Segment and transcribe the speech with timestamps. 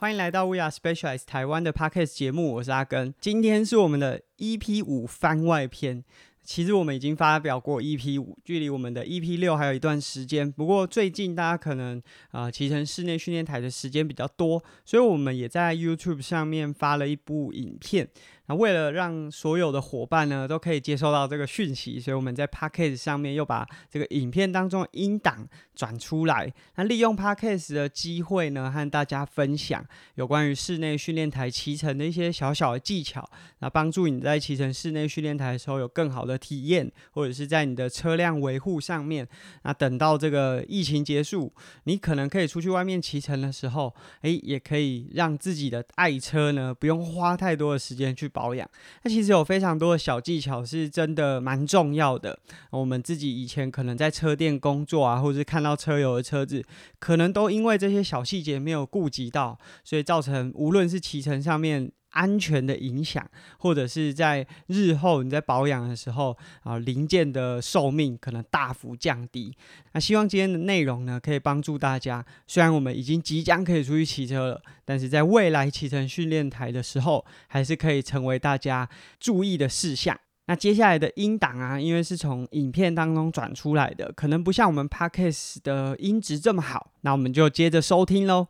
[0.00, 3.12] 欢迎来到 We Are Specialized 台湾的 Podcast 节目，我是阿根。
[3.20, 6.04] 今天是我们的 EP 五番外篇。
[6.44, 10.50] 其实我们已经发表过 EP 五，距离我们的 EP 六还有一段时间。
[10.52, 18.08] 不过最近大家可能啊骑乘室内训练台的时间比较多，所以我们也在 YouTube 上面发了一部影片。
[18.48, 26.50] 那为了让所有的伙伴呢都可以接收到这个讯息，所以我们在 Podcast 上面又把这个影片当中的音档转出来。
[26.76, 29.84] 那利用 Podcast 的机会呢，和大家分享
[30.14, 39.28] 有关于室内训练台骑乘的一些小小的技巧，那帮助你在骑乘室内训练台的时候有更好的体验，或者是在你的车辆维护上面。
[39.64, 41.52] 那等到这个疫情结束，
[41.84, 48.26] 你可能可以出去外面骑乘的时候，诶，也可以让自己的爱车呢不用花太多的时间去。
[48.38, 48.70] 保养，
[49.02, 52.38] 那其实有非常多的小技巧，是真的蛮重要的。
[52.70, 56.64] 我们自己以前可能在车店工作啊，或者是看到车友的车子，
[57.00, 61.90] 可能都因为这些小细节没有顾及到，所以造成无论是骑乘上面。
[62.10, 63.28] 安全的影响，
[63.58, 69.56] 或者是在日后你在保养的时候啊，零件的寿命可能大幅降低。
[69.92, 72.24] 那希望今天的内容呢，可以帮助大家。
[72.46, 78.88] 虽然我们已经即将可以出去骑车了，但是在未来骑乘训练台的时候，还是可以成为大家
[79.20, 80.18] 注意的事项。
[80.46, 86.92] 那接下来的音档啊，因为是从影片当中转出来的，可能不像我们 podcast 的音质这么好。
[87.02, 88.48] 那我们就接着收听喽。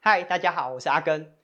[0.00, 1.41] 嗨，大家好，我是阿根。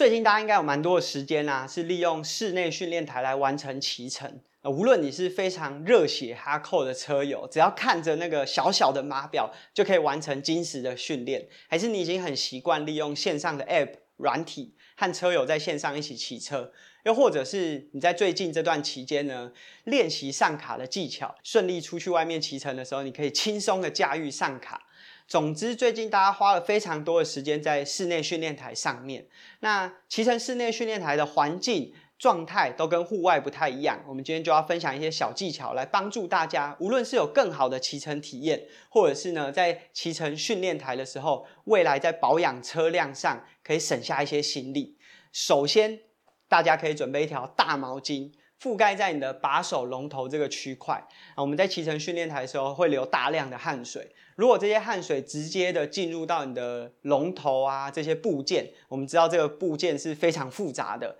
[0.00, 4.40] 最近大家应该有蛮多的时间啊，是利用室内训练台来完成骑乘。
[4.62, 16.72] 呃，无论你是非常热血哈扣的车友，只要看着那个小小的码表就可以完成金石的训练，还是你已经很习惯利用线上的 App 软体和车友在线上一起骑车，
[17.04, 19.52] 又或者是你在最近这段期间呢，
[19.84, 24.86] 练习上卡的技巧，顺利出去外面骑乘的时候，你可以轻松的驾驭上卡。
[25.30, 29.28] 总之，最近大家花了非常多的时间在室内训练台上面。
[29.60, 34.02] 那骑乘室内训练台的环境状态都跟户外不太一样。
[34.08, 44.98] 我们今天就要分享一些小技巧，来帮助大家，无论是有更好的骑乘体验，或者是呢在骑乘训练台的时候，未来在保养车辆上可以省下一些心力。
[45.30, 46.00] 首先，
[46.48, 48.32] 大家可以准备一条大毛巾。
[48.60, 50.94] 覆盖在你的把手龙头这个区块。
[51.34, 61.16] 啊，我们在骑乘训练台的时候会流大量的汗水，如果这些汗水直接的进入到你的龙头啊这些部件，我们知道这个部件是非常复杂的，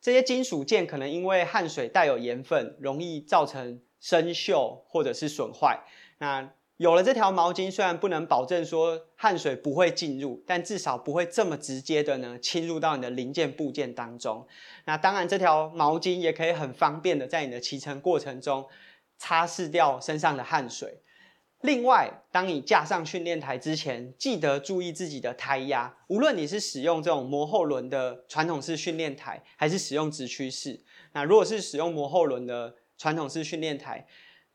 [0.00, 5.80] 这些金属件可能因为汗水带有盐分，容易造成生锈或者是损坏，
[6.18, 6.52] 那。
[6.80, 14.46] 有了这条毛巾，虽然不能保证说汗水不会进入，但至少不会这么直接的呢侵入到你的零件部件当中。
[14.86, 18.66] 那当然，这条毛巾也可以很方便的在你的骑乘过程中
[19.18, 21.02] 擦拭掉身上的汗水。
[21.60, 25.94] 另外，当你架上训练台之前，记得注意自己的胎压。
[26.08, 30.80] 无论你是使用这种磨后轮的传统式训练台，还是使用直驱式，
[31.12, 34.06] 那如果是使用磨后轮的传统式训练台。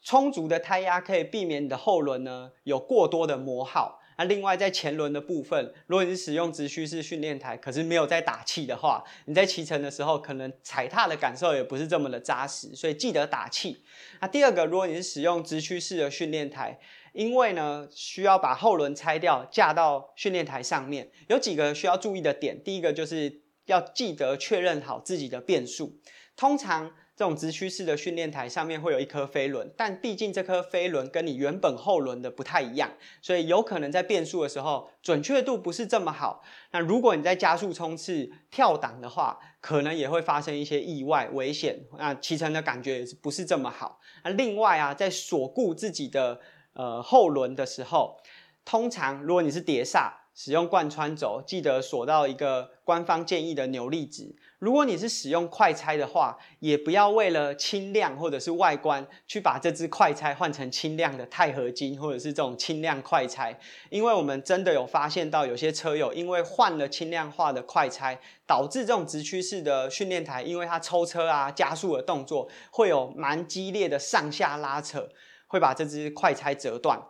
[0.05, 3.99] 充足的胎压可以避免你的后轮呢有过多的磨耗。
[4.17, 13.83] 那另外在前轮的部分，如果你是使用直驱式训练台，可是没有在打气的话，你在骑乘的时候可能踩踏的感受也不是这么的扎实，所以记得打气。
[14.21, 16.79] 那第二个，如果你是使用直驱式的训练台，
[17.11, 22.63] 因为呢需要把后轮拆掉架到训练台上面，有几个需要注意的点。
[22.63, 25.97] 第一个就是要记得确认好自己的变速，
[26.37, 26.93] 通常。
[27.15, 36.43] 这种直驱式的训练台上面会有一颗飞轮，但毕竟这颗飞轮跟你原本后轮的不太一样，所以有可能在变速的时候准确度不是这么好。
[36.71, 44.01] 那如果你在加速冲刺跳档的话，可能也会发生一些意外危险，那骑乘的感觉也是不是这么好。
[44.25, 46.41] 那另外啊，在锁固自己的
[46.73, 48.17] 呃后轮的时候，
[48.65, 50.24] 通常如果你是碟刹。
[50.35, 54.35] 使用贯穿轴，记得锁到一个官方建议的扭力值。
[54.59, 63.57] 如果你是使用快拆的话，也不要为了轻量或者是外观，去把这支快拆换成轻量的钛合金或者是这种轻量快拆。
[63.89, 75.07] 因为我们真的有发现到有些车友因为换了轻量化的快拆，导致这种直驱式的训练台，因为它抽车啊加速的动作会有蛮激烈的上下拉扯，
[75.47, 77.01] 会把这支快拆折断。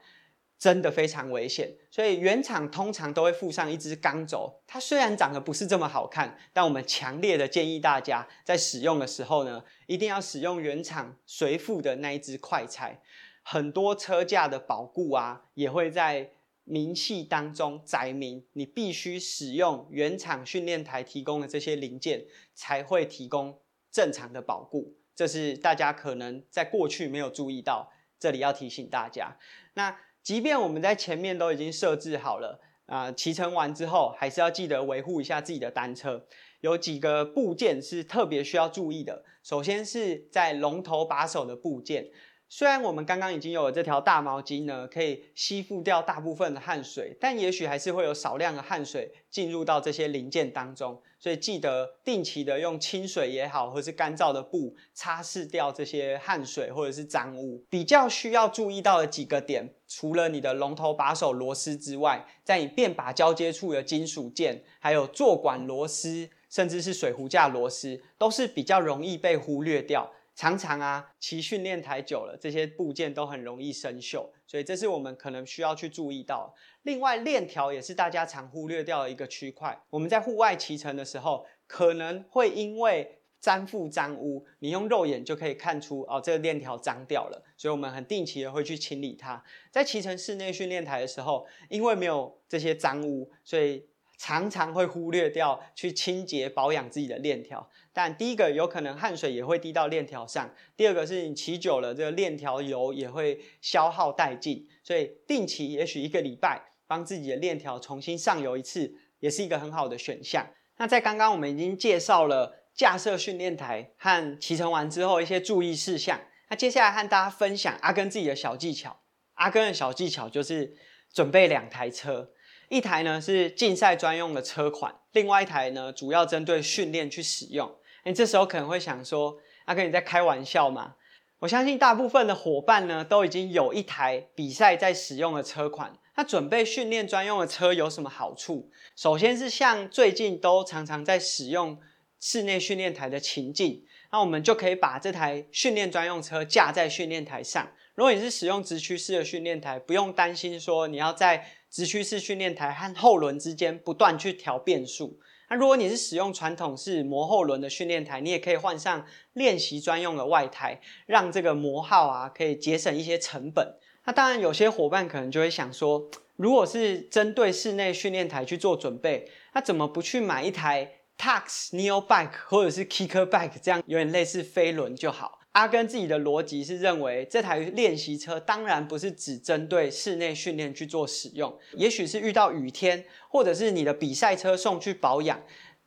[0.57, 4.61] 真的非常危险，所以原厂通常都会附上一支钢轴。
[4.65, 13.01] 它虽然长得不是这么好看，但我们强烈的建议大家在使用的时候呢，一定要使用原厂随附的那一支快拆。
[13.43, 16.31] 很多车架的保固啊，也会在
[16.63, 22.25] 明细当中载明，你必须使用原厂训练台提供的这些零件，
[22.55, 23.59] 才会提供
[23.91, 24.95] 正常的保固。
[25.15, 29.37] 这是大家可能在过去没有注意到，这里要提醒大家。
[29.75, 29.95] 那
[30.25, 36.25] 即便我们在前面都已经设置好了啊，骑乘完之后还是要记得维护一下自己的单车。
[36.61, 42.09] 有几个部件是特别需要注意的，首先是在龙头把手的部件。
[42.57, 57.61] 虽然我们刚刚已经有了这条大毛巾呢，可以吸附掉大部分的汗水，但也许还是会有少量的汗水进入到这些零件当中，所以记得定期的用清水也好，或是干燥的布擦拭掉这些汗水或者是脏污。
[57.69, 70.13] 比较需要注意到的几个点，除了你的龙头把手螺丝之外，在你变把交接处的金属件，还有座管螺丝，甚至是水壶架螺丝，都是比较容易被忽略掉。
[70.35, 76.53] 常常啊，骑训练台久了，这些部件都很容易生锈，所以这是我们可能需要去注意到。
[76.83, 79.81] 另外，链条也是大家常忽略掉的一个区块。
[79.89, 89.41] 我们在户外骑乘的时候，可能会因为沾附脏污，你用肉眼就可以看出哦，这个链条脏掉了，所以我们很定期的会去清理它。
[89.71, 97.69] 在骑乘室内训练台的时候，因为没有这些脏污，所以常常会忽略掉去清洁保养自己的链条。
[97.93, 110.45] 但第一个有可能汗水也会滴到链条上，第二个是你骑久了，这个链条油也会消耗殆尽，所以定期也许一个礼拜帮自己的链条重新上油一次，也是一个很好的选项。
[110.77, 116.19] 那在刚刚我们已经介绍了架设训练台和骑乘完之后一些注意事项，
[116.49, 118.99] 那接下来和大家分享阿根自己的小技巧。
[119.35, 120.75] 阿根的小技巧就是
[121.13, 122.31] 准备两台车。
[122.69, 127.73] 一台呢是竞赛专用的车款，另外一台呢主要针对训练去使用。
[128.03, 130.95] 你这时候可能会想说，阿哥你在开玩笑吗？
[131.39, 138.71] 我相信大部分的伙伴呢都已经有一台比赛在使用的车款，那准备训练专用的车有什么好处？
[138.95, 141.77] 首先是像最近都常常在使用
[142.19, 147.69] 室内训练台的情境，那我们就可以把这台训练专用车架在训练台上。
[147.95, 151.45] 如果你是使用直驱式的训练台，不用担心说你要在
[151.75, 155.19] 直驱式训练台和后轮之间不断去调变速。
[155.49, 163.75] 那如果你是使用传统式磨后轮的训练台，你也可以换上练习专用的外胎，让这个磨耗啊可以节省一些成本。
[164.05, 175.39] 那当然，有些伙伴可能就会想说，如果是针对室内训练台去做准备，那怎么不去买一台 Tux Neo Bike 或者是 Kicker Bike 这样有点类似飞轮就好？
[175.55, 185.41] 阿根自己的逻辑是认为，这台练习车当然不是只针对室内训练去做使用，也许是遇到雨天，或者是你的比赛车送去保养。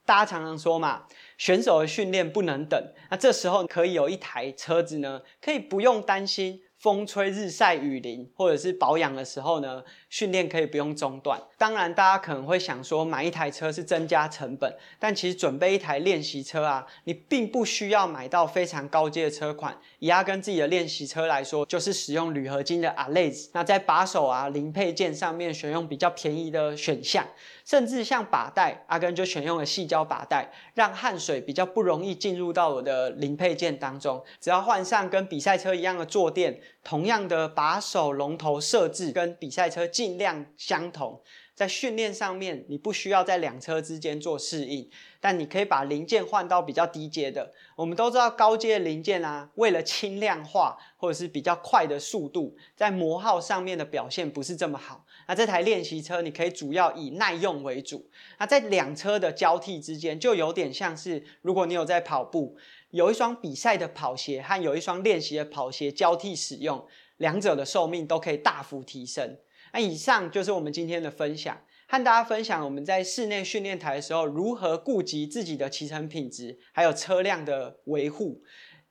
[0.06, 1.04] 大家常常说嘛，
[1.36, 6.62] 选手的训练不能等，那这时候可以有一台车子呢，可以不用担心。
[6.78, 11.40] 风吹日晒雨淋，或者是保养的时候呢，训练可以不用中断。
[11.56, 19.76] 当然，大家可能会想说，买一台车是增加成本，但其实准备一台练习车啊，你并不需要买到非常高阶的车款。
[19.98, 27.26] 以阿根自己的练习车来说，就是使用铝合金的 a l a z 那在把手啊、零配件上面选用比较便宜的选项。
[27.64, 34.25] 甚至像把带，阿根就选用了细胶把带，让汗水比较不容易进入到我的零配件当中。
[34.40, 41.22] 只要换上跟比赛车一样的坐垫，同样的把手龙头设置跟比赛车尽量相同。
[41.54, 44.88] 在训练上面，你不需要在两车之间做适应，
[45.20, 47.52] 但你可以把零件换到比较低阶的。
[47.75, 55.04] 我们都知道高阶的零件啊，为了轻量化或者是比较快的速度，在磨耗上面的表现不是这么好。
[55.28, 58.11] 那这台练习车，你可以主要以耐用为主。
[58.38, 62.56] 那在两车的交替之间，就有点像是如果你有在跑步，
[62.90, 66.87] 有一双比赛的跑鞋和有一双练习的跑鞋交替使用，
[67.18, 69.37] 两者的寿命都可以大幅提升。
[69.75, 78.42] 那以上就是我们今天的分享，和大家分享我们在室内训练台的时候如何顾及自己的骑乘品质，还有车辆的维护，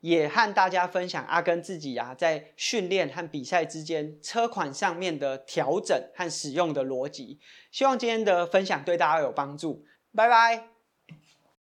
[0.08, 7.42] 也和大家分享阿根自己啊在训练和比赛之间车款上面的调整和使用的逻辑。
[7.72, 9.84] 希望今天的分享对大家有帮助，
[10.16, 10.77] 拜拜。